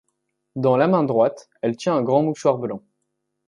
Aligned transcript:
Dans 0.55 0.77
la 0.77 0.87
main 0.87 1.03
droite, 1.03 1.47
elle 1.61 1.75
tient 1.77 1.95
un 1.95 2.01
grand 2.01 2.23
mouchoir 2.23 2.57
blanc. 2.57 2.81